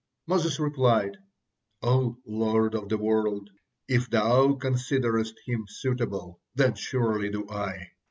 Moses 0.25 0.59
replied: 0.59 1.19
"O 1.83 2.17
Lord 2.25 2.73
of 2.73 2.89
the 2.89 2.97
world! 2.97 3.51
If 3.87 4.09
Thou 4.09 4.53
considerest 4.55 5.35
him 5.45 5.65
suitable, 5.69 6.41
then 6.55 6.73
surely 6.73 7.29
do 7.29 7.47
I!" 7.47 7.91